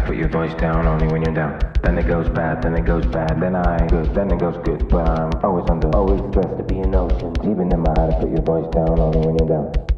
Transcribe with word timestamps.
to 0.00 0.06
put 0.06 0.16
your 0.16 0.28
voice 0.28 0.54
down 0.54 0.86
only 0.86 1.06
when 1.06 1.22
you're 1.22 1.34
down. 1.34 1.58
Then 1.82 1.98
it 1.98 2.06
goes 2.06 2.28
bad, 2.28 2.62
then 2.62 2.74
it 2.74 2.84
goes 2.84 3.06
bad, 3.06 3.40
then 3.40 3.54
I 3.54 3.78
ain't 3.80 3.90
good, 3.90 4.14
then 4.14 4.30
it 4.30 4.38
goes 4.38 4.56
good. 4.64 4.88
But 4.88 5.08
I'm 5.08 5.30
always 5.44 5.68
under, 5.70 5.88
always 5.96 6.20
stressed 6.30 6.56
to 6.56 6.64
be 6.64 6.78
in 6.78 6.94
ocean, 6.94 7.34
Even 7.44 7.72
in 7.72 7.80
my 7.80 7.92
heart, 7.96 8.10
to 8.12 8.16
put 8.20 8.30
your 8.30 8.42
voice 8.42 8.68
down 8.72 8.98
only 8.98 9.18
when 9.18 9.36
you're 9.38 9.48
down. 9.48 9.89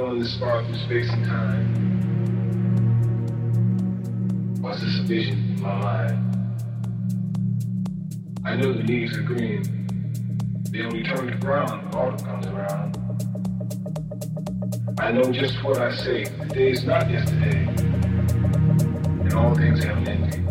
on 0.00 0.20
this 0.20 0.38
far 0.38 0.64
through 0.64 0.78
space 0.84 1.10
and 1.10 1.24
time. 1.24 1.74
Was 4.62 4.80
this 4.80 5.00
a 5.00 5.02
vision 5.02 5.38
in 5.56 5.62
my 5.62 5.74
mind? 5.74 6.24
I 8.44 8.54
know 8.54 8.72
the 8.72 8.84
leaves 8.84 9.16
are 9.16 9.22
green. 9.22 9.62
They 10.70 10.82
only 10.82 11.02
turn 11.02 11.26
to 11.26 11.36
brown 11.38 11.84
when 11.84 11.94
autumn 11.94 12.24
comes 12.24 12.46
around. 12.46 12.96
I 15.00 15.10
know 15.10 15.32
just 15.32 15.64
what 15.64 15.78
I 15.78 15.94
say. 15.96 16.24
Today 16.24 16.70
is 16.70 16.84
not 16.84 17.10
yesterday. 17.10 17.66
And 17.66 19.32
all 19.34 19.54
things 19.54 19.82
have 19.82 19.96
an 19.98 20.08
ending. 20.08 20.44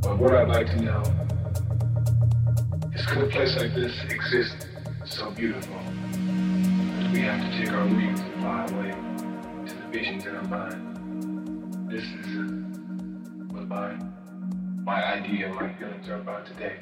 But 0.00 0.18
what 0.18 0.34
I'd 0.34 0.48
like 0.48 0.66
to 0.68 0.80
know 0.80 1.02
is 2.94 3.04
could 3.06 3.24
a 3.24 3.26
place 3.28 3.54
like 3.56 3.74
this 3.74 3.92
exist 4.08 4.68
so 5.04 5.30
beautiful? 5.32 5.83
we 7.14 7.20
have 7.20 7.40
to 7.40 7.58
take 7.58 7.70
our 7.70 7.86
wings 7.86 8.18
and 8.18 8.34
fly 8.40 8.66
away 8.70 8.90
to 9.68 9.74
the 9.76 9.86
visions 9.92 10.26
in 10.26 10.34
our 10.34 10.42
mind. 10.42 11.88
This 11.88 12.02
is 12.02 12.26
uh, 12.26 13.54
what 13.54 13.68
my, 13.68 13.94
my 14.82 15.04
idea, 15.14 15.48
my 15.50 15.72
feelings 15.74 16.08
are 16.08 16.16
about 16.16 16.44
today. 16.44 16.80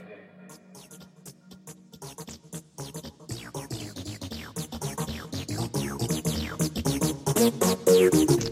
you 7.87 8.52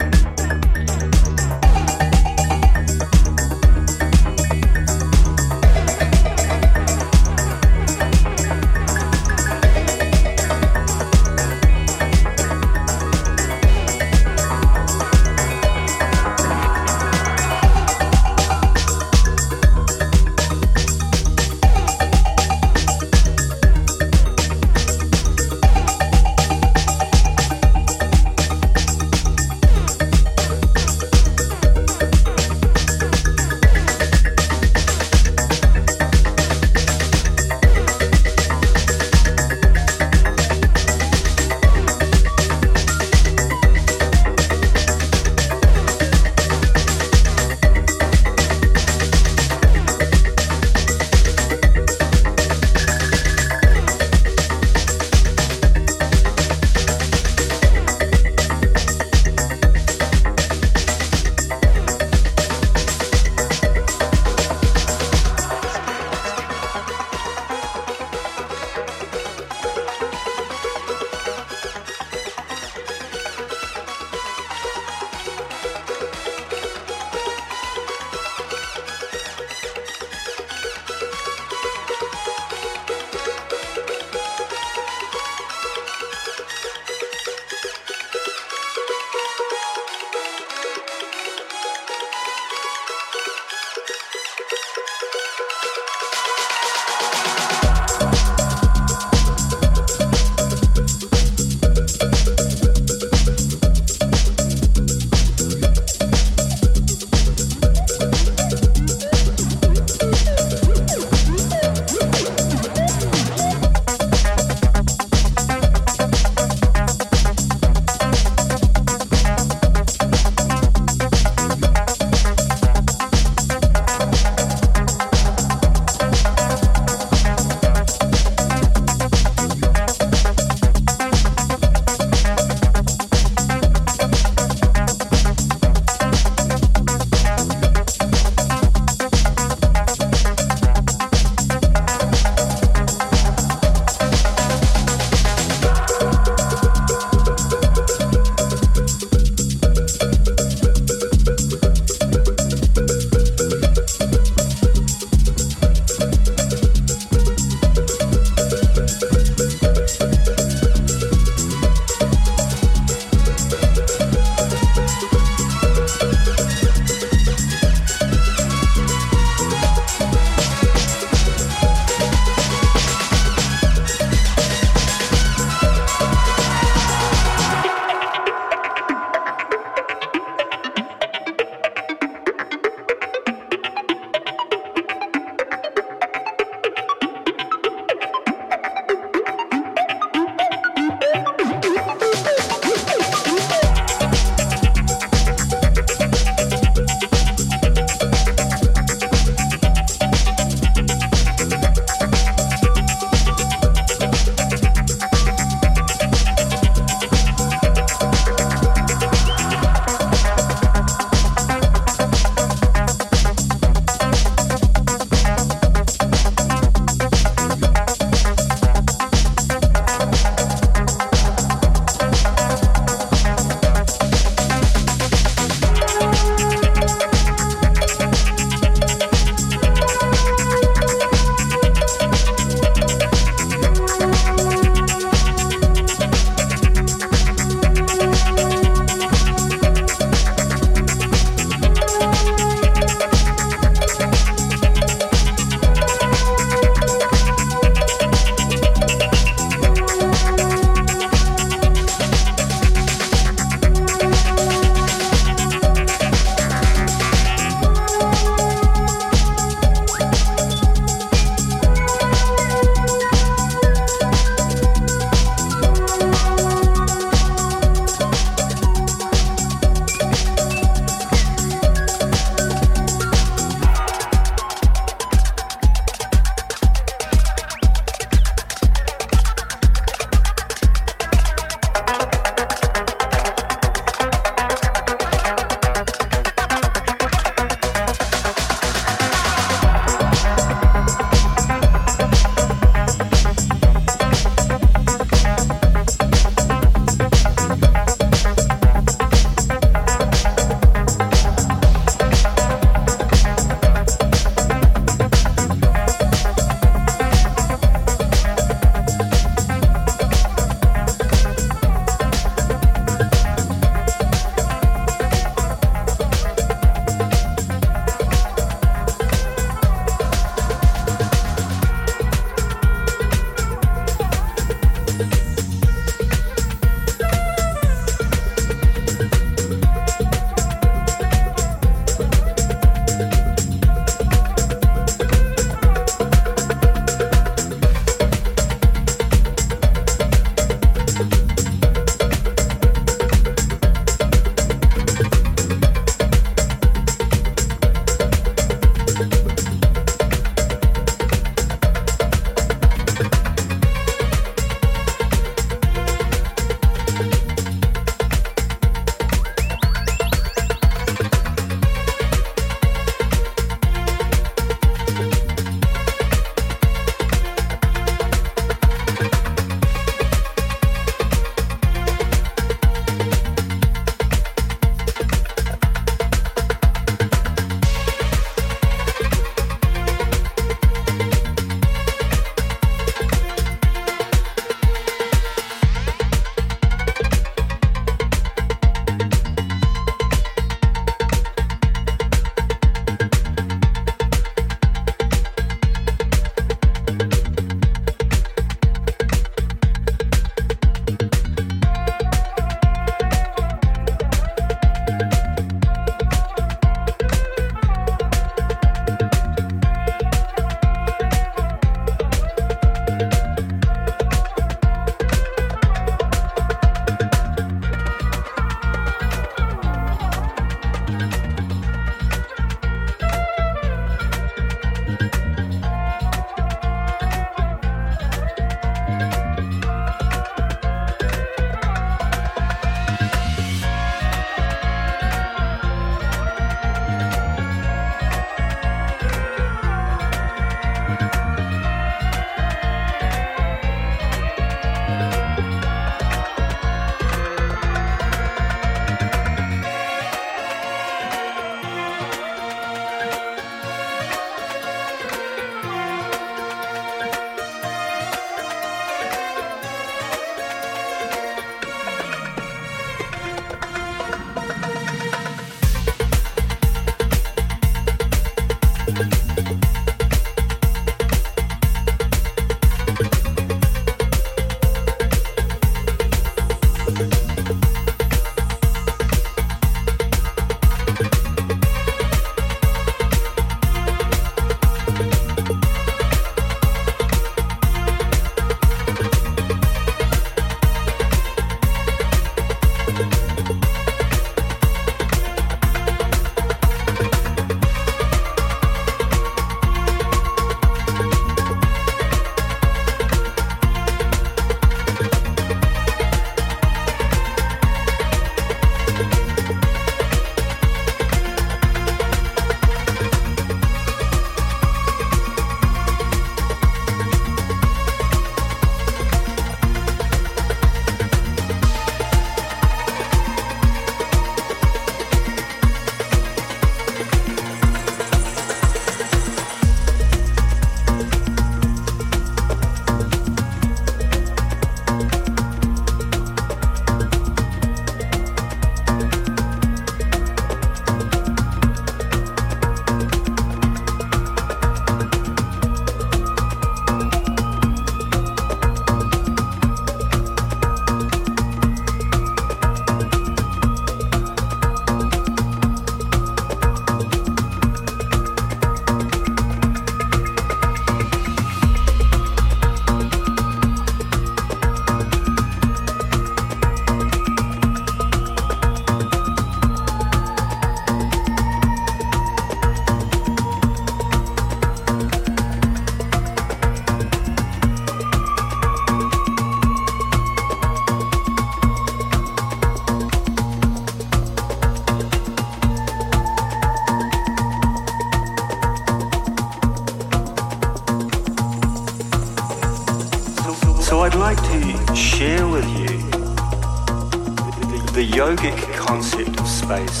yogic 598.22 598.56
concept 598.76 599.34
of 599.40 599.48
space. 599.48 600.00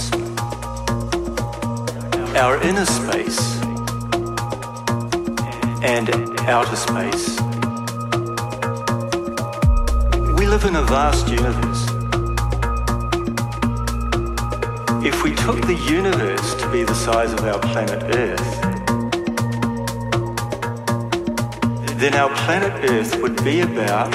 Our 2.36 2.54
inner 2.62 2.86
space 2.86 3.40
and 5.82 6.06
outer 6.54 6.76
space. 6.76 7.26
We 10.38 10.44
live 10.46 10.64
in 10.70 10.76
a 10.76 10.84
vast 10.94 11.26
universe. 11.26 11.82
If 15.04 15.24
we 15.24 15.34
took 15.34 15.60
the 15.72 15.78
universe 15.90 16.54
to 16.60 16.70
be 16.70 16.84
the 16.84 16.94
size 16.94 17.32
of 17.32 17.40
our 17.40 17.58
planet 17.58 18.00
Earth, 18.24 18.50
then 21.98 22.14
our 22.14 22.30
planet 22.44 22.72
Earth 22.88 23.20
would 23.20 23.42
be 23.42 23.62
about 23.62 24.14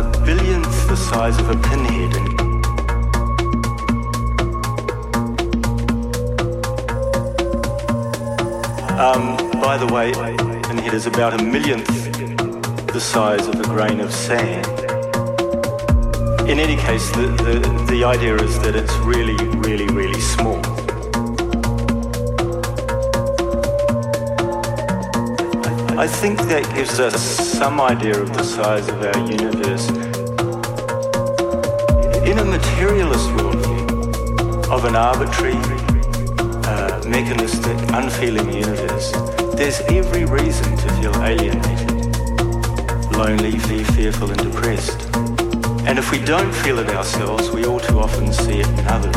a 0.00 0.02
billionth 0.24 0.78
the 0.88 0.96
size 0.96 1.38
of 1.38 1.50
a 1.50 1.56
pinhead. 1.68 2.37
Um, 8.98 9.36
by 9.60 9.78
the 9.78 9.86
way, 9.86 10.10
pinhead 10.64 10.92
is 10.92 11.06
about 11.06 11.40
a 11.40 11.40
millionth 11.40 11.86
the 12.92 12.98
size 13.00 13.46
of 13.46 13.54
a 13.60 13.62
grain 13.62 14.00
of 14.00 14.12
sand. 14.12 14.66
In 16.50 16.58
any 16.58 16.74
case, 16.74 17.08
the, 17.12 17.28
the, 17.44 17.86
the 17.88 18.02
idea 18.02 18.34
is 18.34 18.58
that 18.58 18.74
it's 18.74 18.92
really, 19.06 19.36
really, 19.58 19.86
really 19.94 20.18
small. 20.18 20.58
I 25.96 26.08
think 26.08 26.40
that 26.48 26.68
gives 26.74 26.98
us 26.98 27.22
some 27.22 27.80
idea 27.80 28.20
of 28.20 28.32
the 28.36 28.42
size 28.42 28.88
of 28.88 29.00
our 29.00 29.18
universe. 29.30 29.88
In 32.26 32.38
a 32.40 32.44
materialist 32.44 33.28
worldview 33.30 34.68
of 34.72 34.84
an 34.86 34.96
arbitrary, 34.96 35.77
mechanistic, 37.08 37.76
unfeeling 37.92 38.52
universe, 38.52 39.12
there's 39.54 39.80
every 39.88 40.24
reason 40.24 40.76
to 40.76 40.88
feel 40.94 41.14
alienated, 41.22 41.90
lonely, 43.16 43.58
fearful, 43.94 44.30
and 44.30 44.40
depressed. 44.42 45.08
And 45.86 45.98
if 45.98 46.12
we 46.12 46.18
don't 46.18 46.52
feel 46.52 46.78
it 46.78 46.90
ourselves, 46.90 47.50
we 47.50 47.64
all 47.64 47.80
too 47.80 47.98
often 47.98 48.32
see 48.32 48.60
it 48.60 48.68
in 48.68 48.86
others 48.88 49.16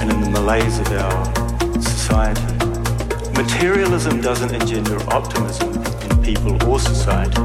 and 0.00 0.10
in 0.10 0.20
the 0.20 0.30
malaise 0.30 0.78
of 0.78 0.92
our 0.92 1.80
society. 1.80 2.42
Materialism 3.32 4.20
doesn't 4.20 4.52
engender 4.52 4.98
optimism 5.12 5.72
in 6.10 6.22
people 6.22 6.62
or 6.68 6.80
society. 6.80 7.40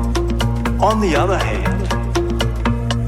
On 0.82 1.00
the 1.00 1.16
other 1.16 1.38
hand, 1.38 1.84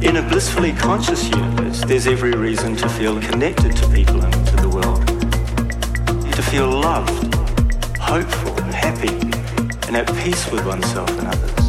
in 0.03 0.17
a 0.17 0.21
blissfully 0.21 0.73
conscious 0.73 1.27
universe, 1.29 1.83
there's 1.85 2.07
every 2.07 2.31
reason 2.31 2.75
to 2.75 2.87
feel 2.87 3.19
connected 3.19 3.75
to 3.75 3.89
people 3.89 4.23
feel 6.49 6.69
loved, 6.69 7.35
hopeful, 7.99 8.57
and 8.61 8.73
happy, 8.73 9.13
and 9.87 9.97
at 9.97 10.07
peace 10.23 10.49
with 10.49 10.65
oneself 10.65 11.09
and 11.19 11.27
others. 11.27 11.65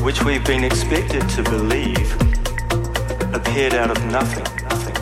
Which 0.00 0.22
we've 0.22 0.44
been 0.46 0.62
expected 0.62 1.28
to 1.30 1.42
believe 1.42 2.12
appeared 3.34 3.74
out 3.74 3.90
of 3.90 4.04
nothing. 4.06 4.44
nothing. 4.62 4.94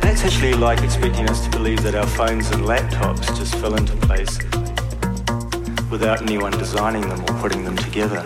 That's 0.00 0.22
actually 0.24 0.52
like 0.52 0.82
expecting 0.82 1.30
us 1.30 1.42
to 1.44 1.50
believe 1.50 1.82
that 1.82 1.94
our 1.94 2.06
phones 2.06 2.50
and 2.50 2.64
laptops 2.64 3.26
just 3.38 3.54
fell 3.54 3.74
into 3.74 3.96
place 4.06 4.38
without 5.90 6.20
anyone 6.20 6.52
designing 6.52 7.08
them 7.08 7.20
or 7.22 7.40
putting 7.40 7.64
them 7.64 7.76
together. 7.76 8.20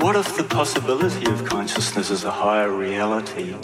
What 0.00 0.16
if 0.16 0.36
the 0.36 0.44
possibility 0.44 1.30
of 1.30 1.44
consciousness 1.44 2.10
is 2.10 2.24
a 2.24 2.30
higher 2.32 2.72
reality? 2.72 3.54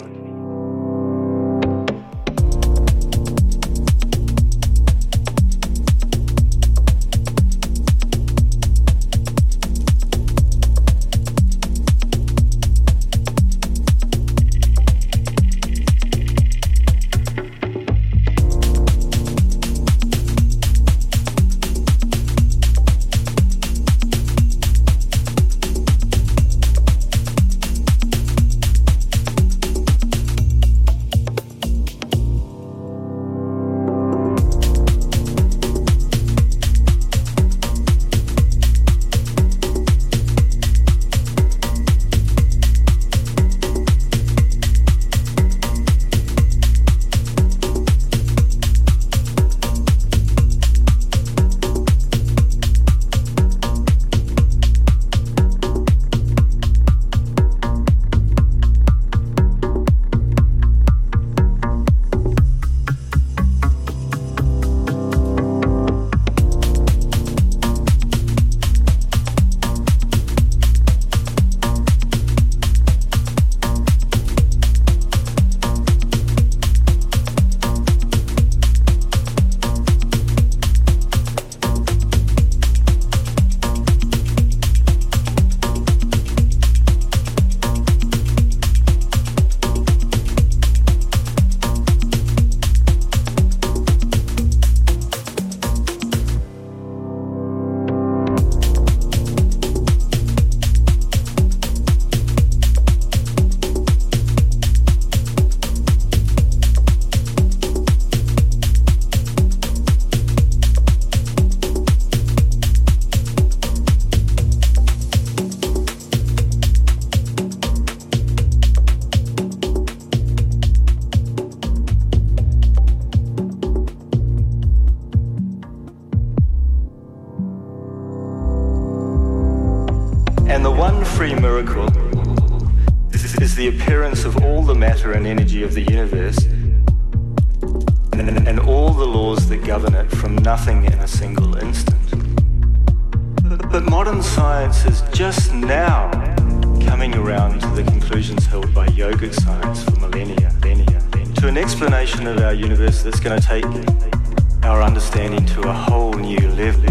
it's 153.17 153.23
going 153.23 153.41
to 153.41 153.47
take 153.47 154.63
our 154.63 154.83
understanding 154.83 155.43
to 155.43 155.61
a 155.61 155.73
whole 155.73 156.13
new 156.13 156.37
level. 156.51 156.83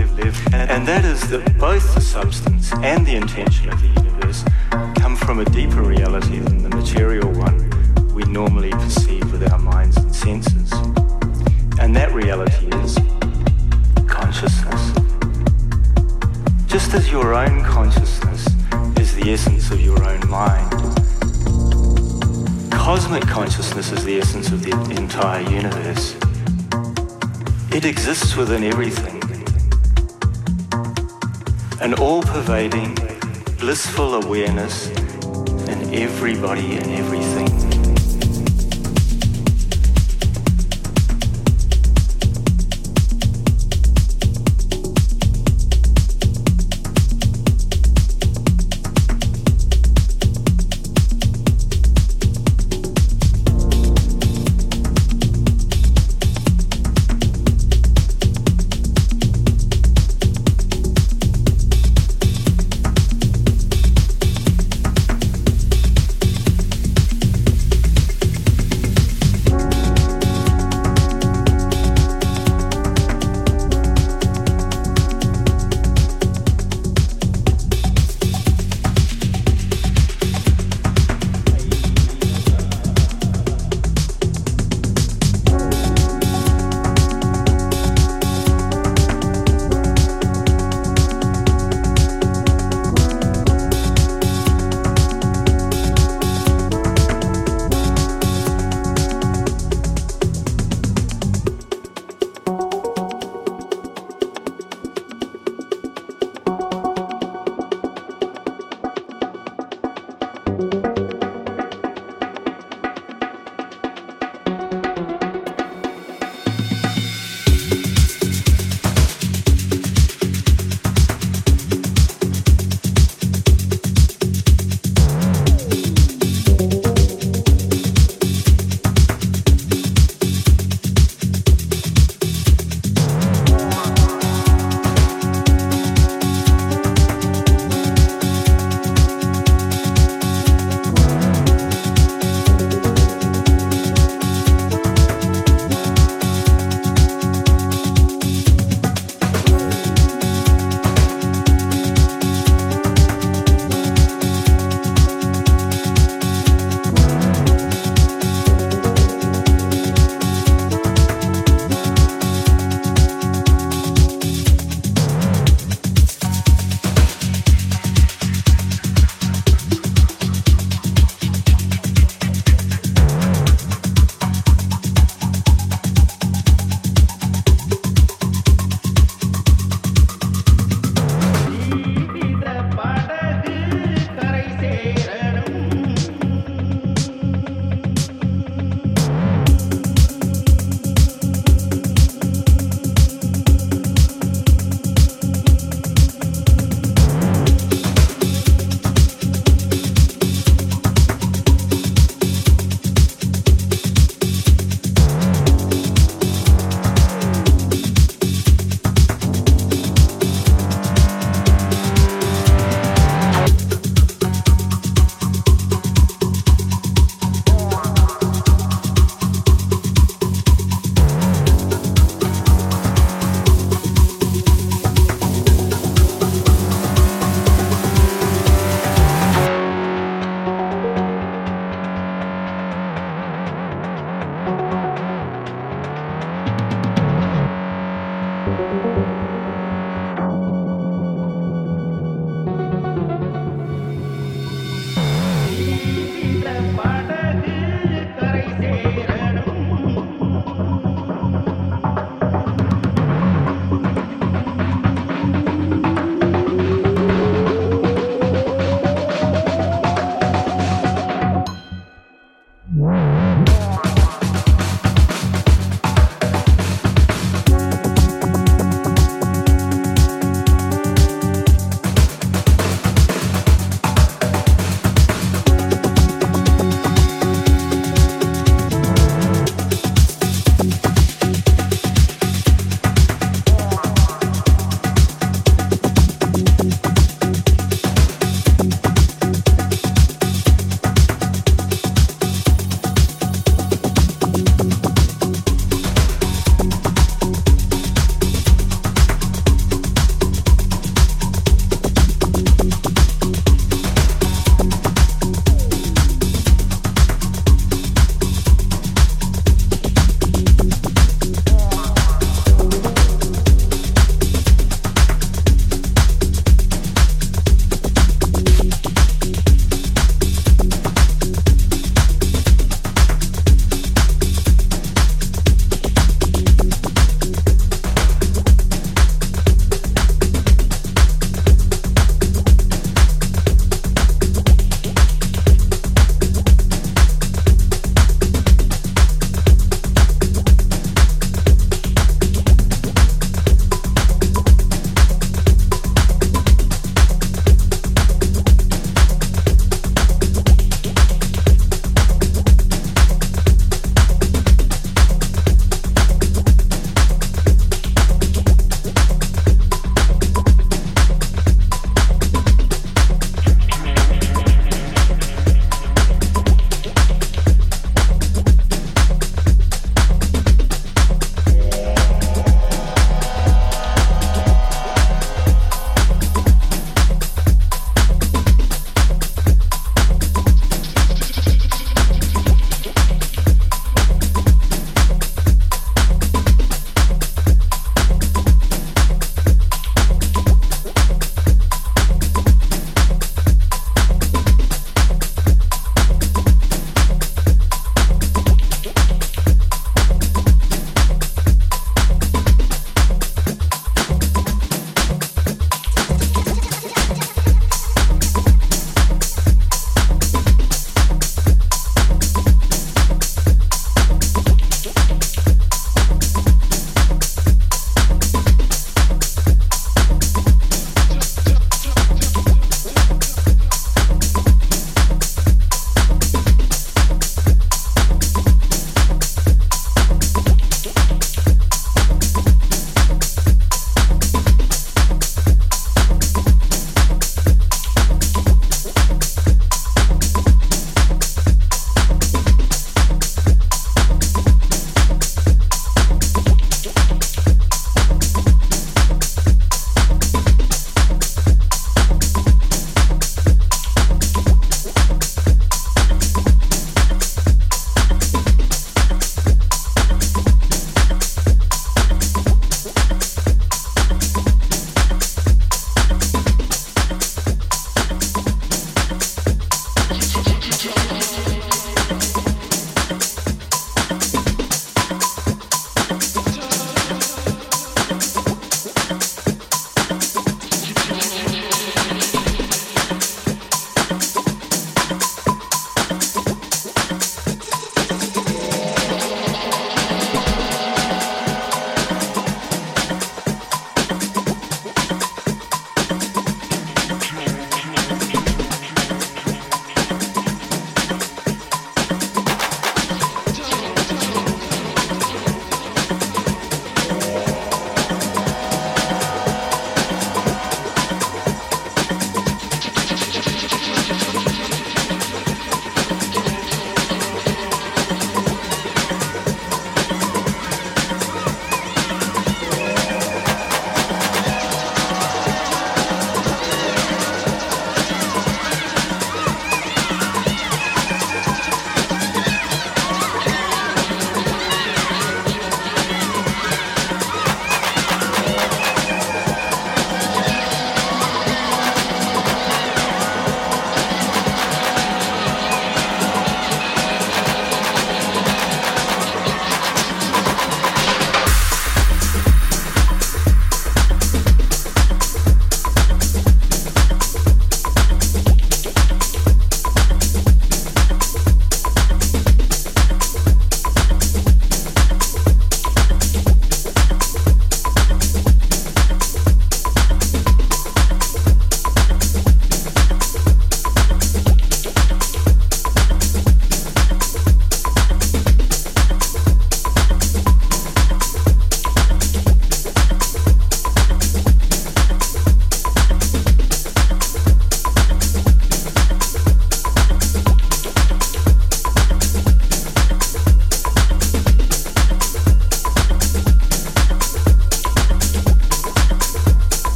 And 0.52 0.86
that 0.88 1.04
is 1.04 1.28
that 1.30 1.56
both 1.56 1.94
the 1.94 2.00
substance 2.00 2.72
and 2.82 3.06
the 3.06 3.14
intention 3.14 3.70
of 3.72 3.80
the 3.80 3.86
universe 4.02 4.44
come 4.96 5.14
from 5.14 5.38
a 5.38 5.44
deeper 5.44 5.82
reality 5.82 6.38
than 6.40 6.64
the 6.64 6.68
material 6.70 7.30
one 7.30 7.70
we 8.12 8.24
normally 8.24 8.70
perceive 8.70 9.30
with 9.30 9.48
our 9.52 9.58
minds 9.58 9.98
and 9.98 10.12
senses. 10.12 10.72
And 11.78 11.94
that 11.94 12.12
reality 12.12 12.66
is 12.78 12.98
consciousness. 14.08 14.92
Just 16.66 16.92
as 16.94 17.08
your 17.08 17.34
own 17.34 17.62
consciousness 17.62 18.48
is 18.98 19.14
the 19.14 19.30
essence 19.32 19.70
of 19.70 19.80
your 19.80 20.02
own 20.02 20.28
mind, 20.28 20.86
cosmic 22.87 23.27
consciousness 23.27 23.90
is 23.90 24.05
the 24.05 24.16
essence 24.16 24.53
of 24.53 24.62
the 24.62 24.70
entire 24.96 25.42
universe. 25.51 26.14
It 27.72 27.85
exists 27.85 28.37
within 28.37 28.62
everything. 28.62 29.20
An 31.81 31.94
all 31.94 32.22
pervading, 32.22 32.94
blissful 33.59 34.22
awareness 34.22 34.87
in 35.66 35.94
everybody 35.94 36.77
and 36.77 36.92
everything. 36.92 37.75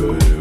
baby. 0.00 0.39